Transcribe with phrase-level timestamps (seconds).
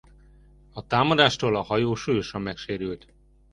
[0.73, 2.97] A támadástól a hajó súlyosan megsérül.